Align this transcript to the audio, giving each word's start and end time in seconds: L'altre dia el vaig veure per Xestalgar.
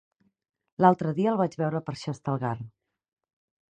L'altre 0.85 1.13
dia 1.19 1.31
el 1.35 1.39
vaig 1.43 1.59
veure 1.63 1.85
per 1.91 1.99
Xestalgar. 2.07 2.57